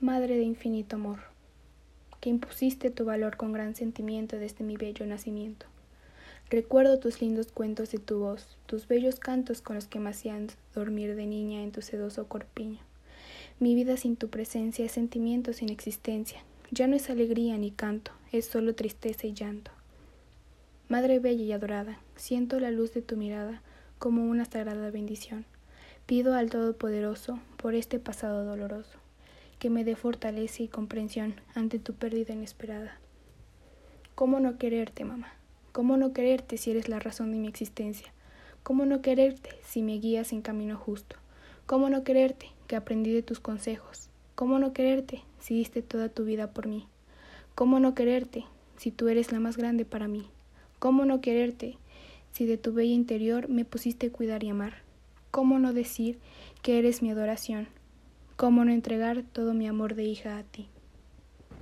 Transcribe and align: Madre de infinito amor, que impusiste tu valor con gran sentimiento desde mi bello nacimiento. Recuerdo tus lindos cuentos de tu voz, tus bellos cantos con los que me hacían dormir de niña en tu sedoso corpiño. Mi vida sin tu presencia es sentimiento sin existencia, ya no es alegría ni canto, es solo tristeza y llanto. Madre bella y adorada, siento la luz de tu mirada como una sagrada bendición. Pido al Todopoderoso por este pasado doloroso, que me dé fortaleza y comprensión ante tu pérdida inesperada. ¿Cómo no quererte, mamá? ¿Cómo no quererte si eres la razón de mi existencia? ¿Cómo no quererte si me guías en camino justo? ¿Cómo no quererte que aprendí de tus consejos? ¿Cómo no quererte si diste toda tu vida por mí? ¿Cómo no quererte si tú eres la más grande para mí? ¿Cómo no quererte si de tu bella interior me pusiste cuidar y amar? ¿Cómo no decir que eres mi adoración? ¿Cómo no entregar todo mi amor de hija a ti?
Madre 0.00 0.36
de 0.36 0.42
infinito 0.42 0.96
amor, 0.96 1.20
que 2.20 2.28
impusiste 2.28 2.90
tu 2.90 3.04
valor 3.04 3.36
con 3.36 3.52
gran 3.52 3.74
sentimiento 3.74 4.36
desde 4.36 4.64
mi 4.64 4.76
bello 4.76 5.06
nacimiento. 5.06 5.66
Recuerdo 6.50 6.98
tus 6.98 7.22
lindos 7.22 7.52
cuentos 7.52 7.92
de 7.92 7.98
tu 7.98 8.18
voz, 8.18 8.58
tus 8.66 8.86
bellos 8.86 9.18
cantos 9.18 9.62
con 9.62 9.76
los 9.76 9.86
que 9.86 10.00
me 10.00 10.10
hacían 10.10 10.48
dormir 10.74 11.14
de 11.14 11.26
niña 11.26 11.62
en 11.62 11.72
tu 11.72 11.80
sedoso 11.80 12.26
corpiño. 12.26 12.80
Mi 13.60 13.74
vida 13.74 13.96
sin 13.96 14.16
tu 14.16 14.28
presencia 14.28 14.84
es 14.84 14.92
sentimiento 14.92 15.52
sin 15.52 15.70
existencia, 15.70 16.42
ya 16.70 16.86
no 16.86 16.96
es 16.96 17.08
alegría 17.08 17.56
ni 17.56 17.70
canto, 17.70 18.10
es 18.32 18.46
solo 18.46 18.74
tristeza 18.74 19.26
y 19.26 19.32
llanto. 19.32 19.70
Madre 20.88 21.18
bella 21.20 21.44
y 21.44 21.52
adorada, 21.52 22.00
siento 22.16 22.60
la 22.60 22.72
luz 22.72 22.92
de 22.92 23.00
tu 23.00 23.16
mirada 23.16 23.62
como 23.98 24.26
una 24.26 24.44
sagrada 24.44 24.90
bendición. 24.90 25.46
Pido 26.04 26.34
al 26.34 26.50
Todopoderoso 26.50 27.38
por 27.56 27.74
este 27.74 27.98
pasado 27.98 28.44
doloroso, 28.44 28.98
que 29.58 29.70
me 29.70 29.84
dé 29.84 29.96
fortaleza 29.96 30.62
y 30.62 30.68
comprensión 30.68 31.34
ante 31.54 31.78
tu 31.78 31.94
pérdida 31.94 32.34
inesperada. 32.34 32.98
¿Cómo 34.14 34.40
no 34.40 34.58
quererte, 34.58 35.04
mamá? 35.04 35.32
¿Cómo 35.72 35.96
no 35.96 36.12
quererte 36.12 36.56
si 36.56 36.70
eres 36.70 36.88
la 36.88 37.00
razón 37.00 37.32
de 37.32 37.38
mi 37.38 37.48
existencia? 37.48 38.12
¿Cómo 38.62 38.86
no 38.86 39.02
quererte 39.02 39.50
si 39.64 39.82
me 39.82 39.98
guías 39.98 40.32
en 40.32 40.40
camino 40.40 40.76
justo? 40.76 41.16
¿Cómo 41.66 41.88
no 41.90 42.04
quererte 42.04 42.46
que 42.66 42.76
aprendí 42.76 43.12
de 43.12 43.22
tus 43.22 43.40
consejos? 43.40 44.08
¿Cómo 44.34 44.58
no 44.58 44.72
quererte 44.72 45.22
si 45.40 45.54
diste 45.54 45.82
toda 45.82 46.08
tu 46.08 46.24
vida 46.24 46.52
por 46.52 46.66
mí? 46.66 46.86
¿Cómo 47.54 47.80
no 47.80 47.94
quererte 47.94 48.44
si 48.76 48.90
tú 48.90 49.08
eres 49.08 49.32
la 49.32 49.40
más 49.40 49.56
grande 49.56 49.84
para 49.84 50.08
mí? 50.08 50.28
¿Cómo 50.78 51.04
no 51.04 51.20
quererte 51.20 51.78
si 52.32 52.46
de 52.46 52.56
tu 52.56 52.72
bella 52.72 52.94
interior 52.94 53.48
me 53.48 53.64
pusiste 53.64 54.10
cuidar 54.10 54.44
y 54.44 54.50
amar? 54.50 54.82
¿Cómo 55.30 55.58
no 55.58 55.72
decir 55.72 56.18
que 56.62 56.78
eres 56.78 57.02
mi 57.02 57.10
adoración? 57.10 57.68
¿Cómo 58.36 58.64
no 58.64 58.72
entregar 58.72 59.22
todo 59.22 59.54
mi 59.54 59.68
amor 59.68 59.94
de 59.94 60.02
hija 60.02 60.38
a 60.38 60.42
ti? 60.42 60.73